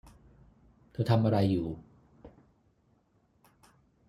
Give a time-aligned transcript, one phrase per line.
[0.91, 1.67] เธอทำอะไรอยู่